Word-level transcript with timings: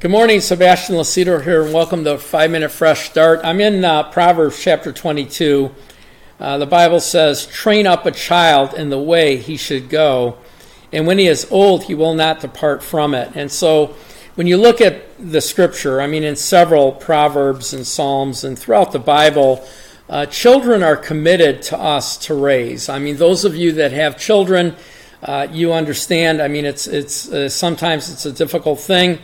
Good 0.00 0.10
morning, 0.10 0.40
Sebastian 0.40 0.94
Lacido 0.94 1.44
here, 1.44 1.62
and 1.62 1.74
welcome 1.74 2.04
to 2.04 2.16
Five 2.16 2.50
Minute 2.50 2.70
Fresh 2.70 3.10
Start. 3.10 3.40
I'm 3.44 3.60
in 3.60 3.84
uh, 3.84 4.04
Proverbs 4.04 4.58
chapter 4.58 4.92
22. 4.92 5.70
Uh, 6.40 6.56
the 6.56 6.64
Bible 6.64 7.00
says, 7.00 7.44
Train 7.44 7.86
up 7.86 8.06
a 8.06 8.10
child 8.10 8.72
in 8.72 8.88
the 8.88 8.98
way 8.98 9.36
he 9.36 9.58
should 9.58 9.90
go, 9.90 10.38
and 10.90 11.06
when 11.06 11.18
he 11.18 11.26
is 11.26 11.46
old, 11.50 11.84
he 11.84 11.94
will 11.94 12.14
not 12.14 12.40
depart 12.40 12.82
from 12.82 13.12
it. 13.12 13.32
And 13.34 13.52
so, 13.52 13.94
when 14.36 14.46
you 14.46 14.56
look 14.56 14.80
at 14.80 15.02
the 15.18 15.42
scripture, 15.42 16.00
I 16.00 16.06
mean, 16.06 16.24
in 16.24 16.34
several 16.34 16.92
Proverbs 16.92 17.74
and 17.74 17.86
Psalms 17.86 18.42
and 18.42 18.58
throughout 18.58 18.92
the 18.92 18.98
Bible, 18.98 19.68
uh, 20.08 20.24
children 20.24 20.82
are 20.82 20.96
committed 20.96 21.60
to 21.64 21.78
us 21.78 22.16
to 22.24 22.34
raise. 22.34 22.88
I 22.88 22.98
mean, 22.98 23.18
those 23.18 23.44
of 23.44 23.54
you 23.54 23.72
that 23.72 23.92
have 23.92 24.18
children, 24.18 24.76
uh, 25.22 25.48
you 25.52 25.74
understand. 25.74 26.40
I 26.40 26.48
mean, 26.48 26.64
it's 26.64 26.86
it's 26.86 27.30
uh, 27.30 27.50
sometimes 27.50 28.10
it's 28.10 28.24
a 28.24 28.32
difficult 28.32 28.80
thing 28.80 29.18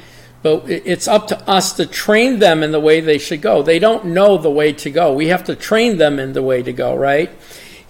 but 0.55 0.71
it's 0.71 1.09
up 1.09 1.27
to 1.29 1.51
us 1.51 1.73
to 1.75 1.87
train 1.87 2.39
them 2.39 2.63
in 2.63 2.71
the 2.71 2.81
way 2.81 3.01
they 3.01 3.19
should 3.19 3.43
go. 3.43 3.63
They 3.63 3.79
don't 3.79 4.07
know 4.07 4.39
the 4.39 4.51
way 4.51 4.73
to 4.75 4.91
go. 4.91 5.13
We 5.13 5.29
have 5.29 5.45
to 5.45 5.57
train 5.57 5.99
them 5.99 6.19
in 6.21 6.33
the 6.35 6.43
way 6.43 6.63
to 6.63 6.73
go, 6.73 6.95
right? 6.95 7.31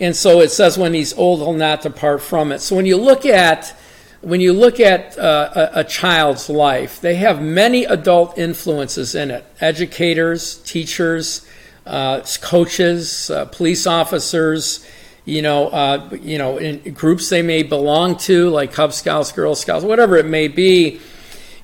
And 0.00 0.16
so 0.16 0.40
it 0.40 0.50
says, 0.50 0.78
when 0.78 0.94
he's 0.94 1.12
old, 1.14 1.40
he'll 1.40 1.52
not 1.52 1.82
depart 1.82 2.22
from 2.22 2.52
it. 2.52 2.60
So 2.60 2.76
when 2.76 2.86
you 2.86 2.96
look 2.96 3.26
at 3.26 3.74
when 4.22 4.40
you 4.40 4.54
look 4.54 4.80
at 4.80 5.16
uh, 5.18 5.70
a, 5.74 5.84
child's 5.84 6.48
life, 6.48 7.00
they 7.00 7.14
have 7.16 7.40
many 7.40 7.84
adult 7.84 8.38
influences 8.38 9.14
in 9.14 9.30
it: 9.30 9.44
educators, 9.60 10.56
teachers, 10.62 11.46
uh, 11.84 12.22
coaches, 12.40 13.30
uh, 13.30 13.44
police 13.44 13.86
officers. 13.86 14.84
You 15.26 15.42
know, 15.42 15.68
uh, 15.68 16.08
you 16.22 16.38
know, 16.38 16.56
in 16.56 16.94
groups 16.94 17.28
they 17.28 17.42
may 17.42 17.62
belong 17.62 18.16
to, 18.18 18.48
like 18.48 18.72
Cub 18.72 18.92
Scouts, 18.92 19.32
Girl 19.32 19.54
Scouts, 19.54 19.84
whatever 19.84 20.16
it 20.16 20.26
may 20.26 20.48
be 20.48 21.00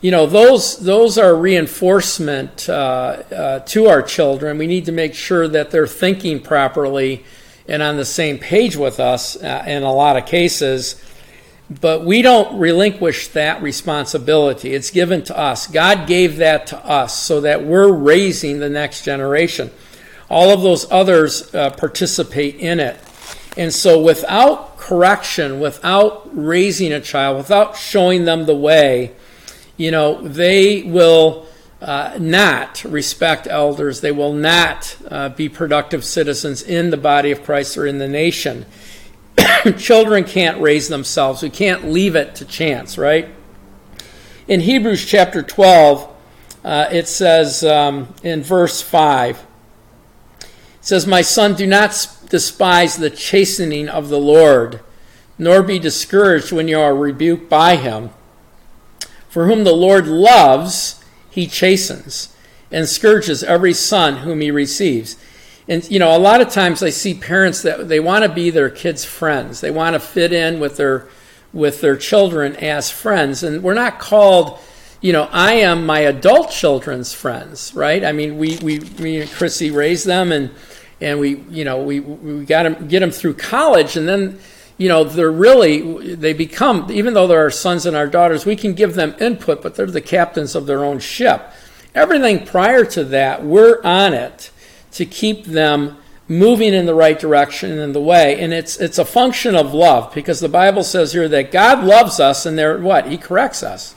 you 0.03 0.11
know 0.11 0.27
those 0.27 0.79
those 0.79 1.17
are 1.17 1.35
reinforcement 1.35 2.69
uh, 2.69 2.73
uh, 2.73 3.59
to 3.61 3.87
our 3.87 4.03
children. 4.03 4.59
We 4.59 4.67
need 4.67 4.87
to 4.87 4.93
make 4.93 5.15
sure 5.15 5.47
that 5.49 5.71
they're 5.71 5.87
thinking 5.87 6.41
properly 6.41 7.25
and 7.69 7.83
on 7.83 7.97
the 7.97 8.05
same 8.05 8.39
page 8.39 8.77
with 8.77 8.99
us 8.99 9.37
uh, 9.37 9.65
in 9.67 9.85
a 9.85 9.93
lot 9.93 10.17
of 10.17 10.27
cases. 10.27 11.01
But 11.81 12.05
we 12.05 12.21
don't 12.21 12.59
relinquish 12.59 13.29
that 13.29 13.63
responsibility. 13.63 14.75
It's 14.75 14.91
given 14.91 15.23
to 15.25 15.39
us. 15.39 15.69
God 15.69 16.09
gave 16.09 16.39
that 16.39 16.67
to 16.67 16.85
us 16.85 17.17
so 17.17 17.41
that 17.43 17.65
we're 17.65 17.91
raising 17.91 18.59
the 18.59 18.69
next 18.69 19.05
generation. 19.05 19.71
All 20.29 20.51
of 20.51 20.63
those 20.63 20.91
others 20.91 21.55
uh, 21.55 21.71
participate 21.71 22.57
in 22.57 22.81
it. 22.81 22.99
And 23.57 23.73
so, 23.73 24.01
without 24.03 24.79
correction, 24.79 25.61
without 25.61 26.29
raising 26.33 26.93
a 26.93 27.01
child, 27.01 27.37
without 27.37 27.77
showing 27.77 28.25
them 28.25 28.47
the 28.47 28.57
way, 28.57 29.13
you 29.83 29.91
know, 29.91 30.23
they 30.23 30.85
will 30.85 31.45
uh, 31.81 32.17
not 32.21 32.85
respect 32.85 33.49
elders. 33.49 34.01
They 34.01 34.13
will 34.13 34.33
not 34.33 34.97
uh, 35.11 35.31
be 35.31 35.49
productive 35.49 36.05
citizens 36.05 36.63
in 36.63 36.91
the 36.91 36.97
body 36.97 37.33
of 37.33 37.43
Christ 37.43 37.77
or 37.77 37.85
in 37.85 37.99
the 37.99 38.07
nation. 38.07 38.65
Children 39.79 40.23
can't 40.23 40.61
raise 40.61 40.89
themselves. 40.89 41.43
We 41.43 41.51
can't 41.51 41.91
leave 41.91 42.15
it 42.15 42.37
to 42.37 42.45
chance, 42.45 42.97
right? 42.97 43.29
In 44.47 44.61
Hebrews 44.61 45.05
chapter 45.05 45.43
12, 45.43 46.09
uh, 46.65 46.89
it 46.93 47.09
says 47.09 47.65
um, 47.65 48.15
in 48.23 48.45
verse 48.45 48.83
5, 48.83 49.45
it 50.39 50.49
says, 50.81 51.09
My 51.09 51.23
son, 51.23 51.57
do 51.57 51.67
not 51.67 52.09
despise 52.29 52.99
the 52.99 53.11
chastening 53.11 53.89
of 53.89 54.11
the 54.11 54.21
Lord, 54.21 54.79
nor 55.39 55.61
be 55.61 55.81
discouraged 55.81 56.53
when 56.53 56.69
you 56.69 56.79
are 56.79 56.95
rebuked 56.95 57.49
by 57.49 57.75
him. 57.75 58.11
For 59.33 59.47
whom 59.47 59.65
the 59.65 59.73
Lord 59.73 60.07
loves, 60.07 61.03
he 61.31 61.47
chastens 61.47 62.37
and 62.71 62.87
scourges 62.87 63.43
every 63.43 63.73
son 63.73 64.19
whom 64.19 64.43
he 64.43 64.51
receives. 64.51 65.17
And, 65.67 65.91
you 65.91 65.99
know, 65.99 66.15
a 66.15 66.19
lot 66.19 66.43
of 66.43 66.51
times 66.51 66.83
I 66.83 66.91
see 66.91 67.15
parents 67.15 67.63
that 67.63 67.89
they 67.89 67.99
want 67.99 68.25
to 68.25 68.29
be 68.29 68.51
their 68.51 68.69
kids' 68.69 69.07
friends. 69.07 69.63
They 69.63 69.71
want 69.71 69.95
to 69.95 70.01
fit 70.01 70.35
in 70.35 70.61
with 70.61 70.77
their, 70.77 71.09
with 71.51 71.81
their 71.81 71.97
children 71.97 72.57
as 72.57 72.91
friends. 72.91 73.43
And 73.43 73.63
we're 73.63 73.73
not 73.73 73.99
called, 73.99 74.59
you 75.01 75.15
know, 75.15 75.31
I 75.33 75.55
am 75.55 75.87
my 75.87 76.01
adult 76.01 76.51
children's 76.51 77.15
friends, 77.15 77.75
right? 77.75 78.05
I 78.05 78.13
mean, 78.13 78.37
we, 78.37 78.59
we, 78.59 78.81
me 78.81 79.23
and 79.23 79.31
Chrissy 79.31 79.71
raised 79.71 80.05
them 80.05 80.31
and, 80.31 80.51
and 81.01 81.19
we, 81.19 81.37
you 81.49 81.65
know, 81.65 81.83
we, 81.83 82.01
we 82.01 82.45
got 82.45 82.65
to 82.65 82.75
get 82.75 83.01
them 83.01 83.11
through 83.11 83.37
college. 83.37 83.97
And 83.97 84.07
then, 84.07 84.39
you 84.83 84.89
know, 84.89 85.05
they're 85.05 85.31
really, 85.31 86.17
they 86.17 86.33
become, 86.33 86.91
even 86.91 87.15
though 87.15 87.29
they're 87.29 87.39
our 87.39 87.51
sons 87.53 87.87
and 87.87 87.97
our 87.97 88.09
daughters, 88.09 88.45
we 88.45 88.57
can 88.57 88.75
give 88.75 88.95
them 88.95 89.15
input, 89.21 89.63
but 89.63 89.77
they're 89.77 89.87
the 89.87 90.01
captains 90.01 90.57
of 90.57 90.67
their 90.67 90.85
own 90.85 90.99
ship. 90.99 91.41
Everything 91.95 92.45
prior 92.45 92.85
to 92.87 93.05
that, 93.05 93.45
we're 93.45 93.81
on 93.85 94.13
it 94.13 94.51
to 94.91 95.07
keep 95.07 95.45
them 95.45 95.99
moving 96.27 96.75
in 96.75 96.87
the 96.87 96.97
right 96.97 97.17
direction 97.17 97.79
and 97.79 97.95
the 97.95 98.01
way. 98.01 98.41
And 98.41 98.53
it's, 98.53 98.77
it's 98.79 98.99
a 98.99 99.05
function 99.05 99.55
of 99.55 99.73
love 99.73 100.13
because 100.13 100.41
the 100.41 100.49
Bible 100.49 100.83
says 100.83 101.13
here 101.13 101.29
that 101.29 101.53
God 101.53 101.85
loves 101.85 102.19
us 102.19 102.45
and 102.45 102.59
there, 102.59 102.77
what? 102.79 103.07
He 103.07 103.17
corrects 103.17 103.63
us. 103.63 103.95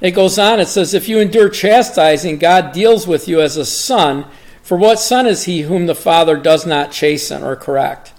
It 0.00 0.10
goes 0.10 0.40
on, 0.40 0.58
it 0.58 0.66
says, 0.66 0.92
If 0.92 1.08
you 1.08 1.20
endure 1.20 1.50
chastising, 1.50 2.38
God 2.38 2.72
deals 2.72 3.06
with 3.06 3.28
you 3.28 3.40
as 3.40 3.56
a 3.56 3.64
son. 3.64 4.26
For 4.60 4.76
what 4.76 4.98
son 4.98 5.28
is 5.28 5.44
he 5.44 5.62
whom 5.62 5.86
the 5.86 5.94
Father 5.94 6.36
does 6.36 6.66
not 6.66 6.90
chasten 6.90 7.44
or 7.44 7.54
correct? 7.54 8.12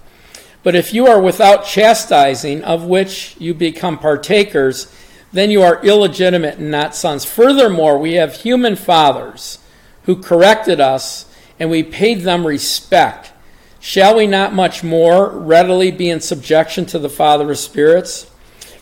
But 0.62 0.76
if 0.76 0.94
you 0.94 1.06
are 1.06 1.20
without 1.20 1.66
chastising, 1.66 2.62
of 2.62 2.84
which 2.84 3.34
you 3.38 3.52
become 3.52 3.98
partakers, 3.98 4.92
then 5.32 5.50
you 5.50 5.62
are 5.62 5.84
illegitimate 5.84 6.58
and 6.58 6.70
not 6.70 6.94
sons. 6.94 7.24
Furthermore, 7.24 7.98
we 7.98 8.14
have 8.14 8.36
human 8.36 8.76
fathers 8.76 9.58
who 10.04 10.22
corrected 10.22 10.80
us, 10.80 11.26
and 11.58 11.70
we 11.70 11.82
paid 11.82 12.20
them 12.20 12.46
respect. 12.46 13.32
Shall 13.80 14.16
we 14.16 14.26
not 14.26 14.54
much 14.54 14.84
more 14.84 15.28
readily 15.30 15.90
be 15.90 16.08
in 16.08 16.20
subjection 16.20 16.86
to 16.86 16.98
the 16.98 17.08
Father 17.08 17.50
of 17.50 17.58
spirits? 17.58 18.30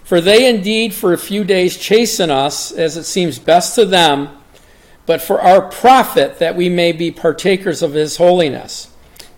For 0.05 0.21
they 0.21 0.49
indeed 0.49 0.93
for 0.93 1.13
a 1.13 1.19
few 1.19 1.45
days 1.45 1.79
chasten 1.79 2.31
us, 2.31 2.73
as 2.73 2.97
it 2.97 3.05
seems 3.05 3.39
best 3.39 3.77
to 3.77 3.87
them, 3.87 4.29
but 5.07 5.23
for 5.23 5.41
our 5.41 5.63
profit, 5.63 6.39
that 6.41 6.57
we 6.57 6.69
may 6.69 6.93
be 6.93 7.11
partakers 7.11 7.81
of 7.81 7.95
his 7.95 8.17
holiness. 8.17 8.90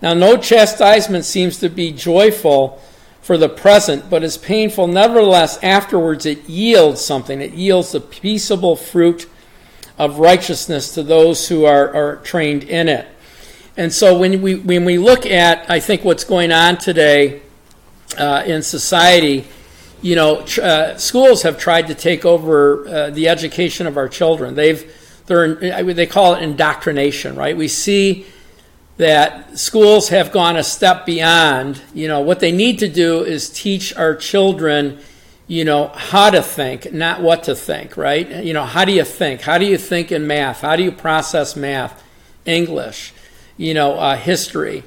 Now, 0.03 0.13
no 0.13 0.35
chastisement 0.35 1.23
seems 1.23 1.59
to 1.59 1.69
be 1.69 1.93
joyful 1.93 2.81
for 3.21 3.37
the 3.37 3.47
present, 3.47 4.09
but 4.09 4.21
is 4.21 4.37
painful. 4.37 4.85
Nevertheless, 4.87 5.57
afterwards 5.63 6.25
it 6.25 6.43
yields 6.49 6.99
something. 6.99 7.39
It 7.39 7.53
yields 7.53 7.93
the 7.93 8.01
peaceable 8.01 8.75
fruit 8.75 9.29
of 9.97 10.19
righteousness 10.19 10.93
to 10.95 11.03
those 11.03 11.47
who 11.47 11.63
are, 11.63 11.95
are 11.95 12.15
trained 12.17 12.65
in 12.65 12.89
it. 12.89 13.07
And 13.77 13.93
so 13.93 14.17
when 14.17 14.41
we, 14.41 14.55
when 14.55 14.83
we 14.83 14.97
look 14.97 15.25
at, 15.25 15.69
I 15.71 15.79
think, 15.79 16.03
what's 16.03 16.25
going 16.25 16.51
on 16.51 16.77
today 16.79 17.41
uh, 18.17 18.43
in 18.45 18.61
society, 18.61 19.47
you 20.01 20.17
know, 20.17 20.39
uh, 20.61 20.97
schools 20.97 21.43
have 21.43 21.57
tried 21.57 21.87
to 21.87 21.95
take 21.95 22.25
over 22.25 22.85
uh, 22.89 23.09
the 23.11 23.29
education 23.29 23.87
of 23.87 23.95
our 23.95 24.09
children. 24.09 24.55
They've, 24.55 24.83
they're, 25.27 25.55
they 25.81 26.07
call 26.07 26.35
it 26.35 26.43
indoctrination, 26.43 27.37
right? 27.37 27.55
We 27.55 27.69
see 27.69 28.25
that 28.97 29.57
schools 29.57 30.09
have 30.09 30.31
gone 30.31 30.55
a 30.55 30.63
step 30.63 31.05
beyond. 31.05 31.81
You 31.93 32.07
know, 32.07 32.21
what 32.21 32.39
they 32.39 32.51
need 32.51 32.79
to 32.79 32.87
do 32.87 33.23
is 33.23 33.49
teach 33.49 33.95
our 33.95 34.15
children, 34.15 34.99
you 35.47 35.65
know, 35.65 35.87
how 35.87 36.29
to 36.29 36.41
think, 36.41 36.93
not 36.93 37.21
what 37.21 37.43
to 37.43 37.55
think, 37.55 37.97
right? 37.97 38.43
You 38.43 38.53
know, 38.53 38.65
how 38.65 38.85
do 38.85 38.91
you 38.91 39.03
think? 39.03 39.41
How 39.41 39.57
do 39.57 39.65
you 39.65 39.77
think 39.77 40.11
in 40.11 40.27
math? 40.27 40.61
How 40.61 40.75
do 40.75 40.83
you 40.83 40.91
process 40.91 41.55
math, 41.55 42.03
English, 42.45 43.13
you 43.57 43.73
know, 43.73 43.95
uh, 43.95 44.15
history, 44.15 44.83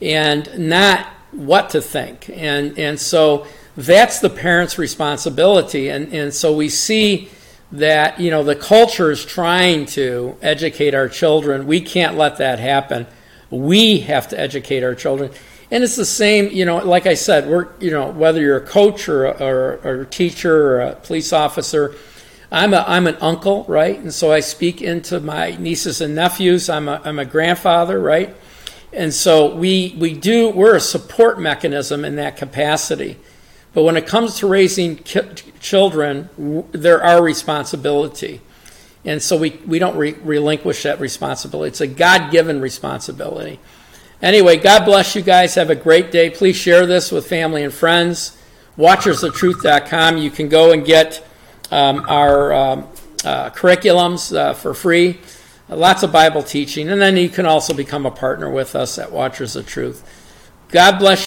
and 0.00 0.48
not 0.58 1.06
what 1.30 1.70
to 1.70 1.80
think. 1.80 2.30
And, 2.32 2.78
and 2.78 2.98
so 2.98 3.46
that's 3.76 4.20
the 4.20 4.30
parent's 4.30 4.78
responsibility. 4.78 5.88
And, 5.88 6.12
and 6.12 6.32
so 6.32 6.54
we 6.54 6.68
see 6.68 7.28
that, 7.72 8.20
you 8.20 8.30
know, 8.30 8.44
the 8.44 8.54
culture 8.54 9.10
is 9.10 9.24
trying 9.24 9.86
to 9.86 10.36
educate 10.42 10.94
our 10.94 11.08
children. 11.08 11.66
We 11.66 11.80
can't 11.80 12.16
let 12.16 12.38
that 12.38 12.60
happen 12.60 13.06
we 13.54 14.00
have 14.00 14.28
to 14.28 14.38
educate 14.38 14.82
our 14.82 14.94
children. 14.94 15.30
And 15.70 15.82
it's 15.82 15.96
the 15.96 16.04
same, 16.04 16.48
you 16.50 16.64
know, 16.64 16.78
like 16.78 17.06
I 17.06 17.14
said, 17.14 17.48
we're, 17.48 17.68
you 17.80 17.90
know, 17.90 18.10
whether 18.10 18.40
you're 18.40 18.58
a 18.58 18.66
coach 18.66 19.08
or, 19.08 19.26
or, 19.26 19.80
or 19.82 20.00
a 20.02 20.06
teacher 20.06 20.54
or 20.54 20.80
a 20.80 20.94
police 20.96 21.32
officer, 21.32 21.94
I'm, 22.52 22.74
a, 22.74 22.84
I'm 22.86 23.06
an 23.06 23.16
uncle, 23.20 23.64
right? 23.66 23.98
And 23.98 24.12
so 24.12 24.30
I 24.30 24.40
speak 24.40 24.82
into 24.82 25.18
my 25.20 25.56
nieces 25.56 26.00
and 26.00 26.14
nephews. 26.14 26.68
I'm 26.68 26.88
a, 26.88 27.00
I'm 27.04 27.18
a 27.18 27.24
grandfather, 27.24 27.98
right? 27.98 28.34
And 28.92 29.12
so 29.12 29.54
we, 29.54 29.96
we 29.98 30.14
do, 30.14 30.50
we're 30.50 30.76
a 30.76 30.80
support 30.80 31.40
mechanism 31.40 32.04
in 32.04 32.16
that 32.16 32.36
capacity. 32.36 33.18
But 33.72 33.82
when 33.82 33.96
it 33.96 34.06
comes 34.06 34.38
to 34.38 34.46
raising 34.46 34.96
ki- 34.96 35.22
children, 35.58 36.28
they're 36.70 37.02
our 37.02 37.20
responsibility. 37.20 38.40
And 39.04 39.22
so 39.22 39.36
we, 39.36 39.60
we 39.66 39.78
don't 39.78 39.96
re- 39.96 40.16
relinquish 40.22 40.82
that 40.84 41.00
responsibility. 41.00 41.68
It's 41.68 41.80
a 41.80 41.86
God 41.86 42.30
given 42.30 42.60
responsibility. 42.60 43.60
Anyway, 44.22 44.56
God 44.56 44.84
bless 44.84 45.14
you 45.14 45.22
guys. 45.22 45.54
Have 45.56 45.70
a 45.70 45.74
great 45.74 46.10
day. 46.10 46.30
Please 46.30 46.56
share 46.56 46.86
this 46.86 47.12
with 47.12 47.26
family 47.26 47.62
and 47.62 47.72
friends. 47.72 48.36
Watchersoftruth.com. 48.78 50.16
You 50.18 50.30
can 50.30 50.48
go 50.48 50.72
and 50.72 50.84
get 50.84 51.24
um, 51.70 52.04
our, 52.08 52.52
um, 52.52 52.88
uh, 53.24 53.50
curriculums 53.50 54.36
uh, 54.36 54.52
for 54.52 54.74
free, 54.74 55.18
lots 55.68 56.02
of 56.02 56.12
Bible 56.12 56.42
teaching, 56.42 56.90
and 56.90 57.00
then 57.00 57.16
you 57.16 57.28
can 57.28 57.46
also 57.46 57.72
become 57.72 58.06
a 58.06 58.10
partner 58.10 58.50
with 58.50 58.76
us 58.76 58.98
at 58.98 59.10
Watchers 59.10 59.56
of 59.56 59.66
Truth. 59.66 60.04
God 60.68 60.98
bless 60.98 61.18
you. 61.18 61.22